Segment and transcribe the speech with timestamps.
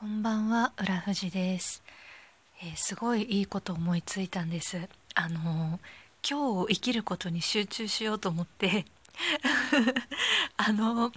[0.00, 1.82] こんばんは、浦富です、
[2.62, 4.88] えー、すごいいいこと思いついたんです。
[5.14, 5.78] あの今
[6.22, 8.86] 日を生きることに集中しようと思って。
[10.56, 11.12] あの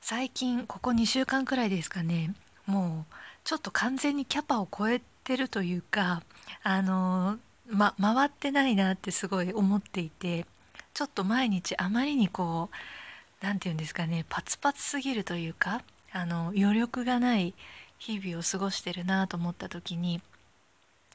[0.00, 2.34] 最近ここ2週間くらいですかね、
[2.64, 3.14] もう
[3.44, 6.22] ちょっと完全にキャパを超えてるというか、
[6.62, 7.38] あの
[7.68, 10.46] ま回ってないなってすごい思っていて、
[10.94, 17.54] ちょっと毎日あまりにこう何て言うんですかねパツパツすぎるというかあの余力がない
[17.98, 20.20] 日々を過ごしてるなと思った時に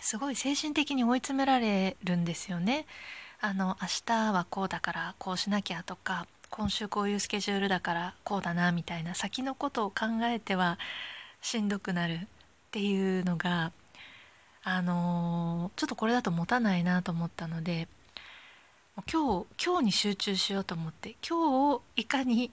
[0.00, 2.86] すごい精神的に追い詰められるんですよね。
[3.40, 10.78] あの明日はこうだからこうしなきゃとか今週こういうスケジュールだからこうだなみたいな先のことを考えては
[11.42, 12.18] しんどくなるっ
[12.70, 13.72] ていうのが
[14.62, 17.86] あのちょっとこれだと持たないなと思ったので
[19.12, 22.50] 今日今日に集中しようと思って今日をいかに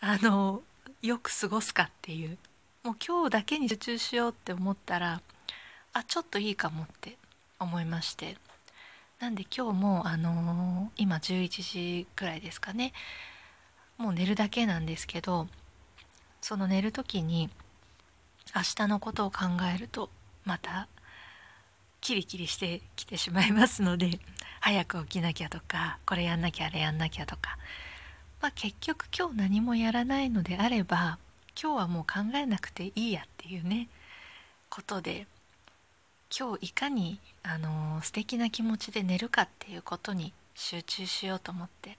[0.00, 0.62] あの
[1.02, 2.38] よく過ごすかっていう。
[2.84, 5.20] もう今日だけに集中しようって思ったら
[5.92, 7.16] あちょっといいかもって
[7.58, 8.36] 思いまして。
[9.20, 12.92] なんで今日もあのー、今11時くらいですかね。
[13.98, 15.46] もう寝るだけなんですけど
[16.40, 17.50] その寝る時に
[18.54, 20.10] 明日のことを考えると
[20.44, 20.88] また
[22.00, 24.18] キリキリしてきてしまいますので
[24.60, 27.58] 早く起きなきゃとかこれやんなきゃあれやんなきゃとか
[28.42, 31.18] まあ、結局今日何もやらないのであれば
[31.60, 33.88] 今日はもう考えなくていいやっていうね
[34.68, 35.26] ことで
[36.36, 41.96] 今日いかにあの素敵な気持ちで寝るかっていうことに集中しようと思って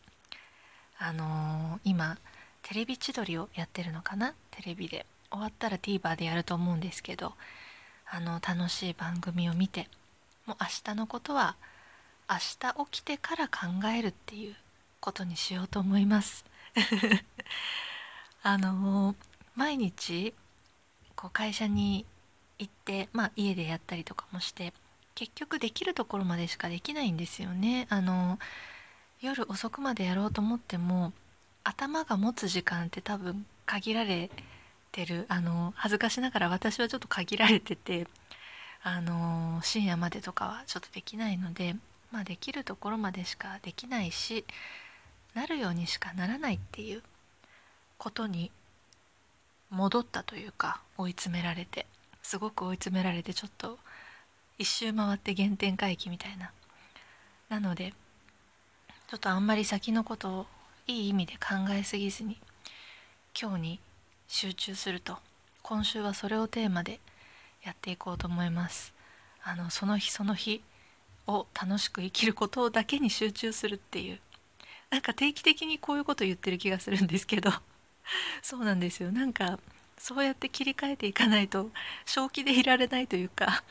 [1.00, 2.18] あの今
[2.62, 4.34] テレビ千鳥をやってるのかな？
[4.52, 5.06] テレビで。
[5.32, 7.34] 終わったら TVer でやると思うんですけど
[8.08, 9.90] あの楽しい番組を見て
[10.46, 11.56] もう明日のことは
[12.30, 13.52] 明日起きてから考
[13.88, 14.56] えるっていう
[15.04, 16.46] ことにしようと思います。
[18.42, 19.16] あの
[19.54, 20.34] 毎日
[21.18, 22.06] こう会社に
[22.58, 24.74] 行って、まあ、家でやったりとかもして
[25.14, 27.86] 結局できるところまでしかできないんですよね。
[27.90, 28.40] あの
[29.20, 31.12] 夜遅くまでやろうと思っても
[31.66, 34.32] 頭が持つ時間って多分限られ
[34.94, 35.26] てる。
[35.28, 38.08] あの恥ずかしながら私はちょっと限られてて
[38.82, 41.76] あの深夜までとかはちょっとできないので、
[42.10, 44.46] まあ、できるところまでしかできないし
[45.34, 47.02] なるようにしかならないっていう
[47.98, 48.52] ことに
[49.70, 51.86] 戻ったというか追い詰められて
[52.22, 53.80] すごく追い詰められてちょっと
[54.58, 56.52] 一周回って原点回帰みたいな。
[57.50, 57.94] なので
[59.10, 60.46] ちょっとあんまり先のことを
[60.88, 62.38] いい意味で考えすぎずに
[63.40, 63.80] 今日に
[64.28, 65.18] 集中すると
[65.62, 67.00] 今週はそれをテーマで
[67.64, 68.94] やっていこうと思います。
[69.44, 70.62] あのその日その日
[71.28, 74.20] を楽しく生きることだけに集中するっていう
[74.94, 77.52] なんか定期的にこういうこと言ってる気がするんですけど。
[78.44, 79.12] そうなんですよ。
[79.12, 79.58] なんか
[79.98, 81.72] そうやって切り替えていかないと
[82.06, 83.64] 正気でいられないというか。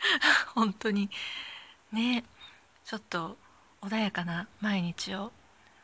[0.54, 1.10] 本当に。
[1.92, 2.24] ね。
[2.86, 3.36] ちょっと
[3.82, 5.32] 穏やかな毎日を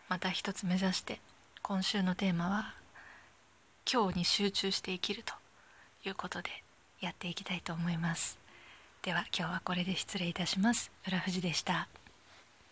[0.08, 1.20] また一つ目指して
[1.60, 2.74] 今週のテーマは
[3.92, 5.34] 「今日に集中して生きる」と
[6.06, 6.64] いうことで
[7.00, 8.38] やっていきたいと思います。
[9.02, 10.90] では今日はこれで失礼いたします。
[11.06, 11.86] 浦富士でした。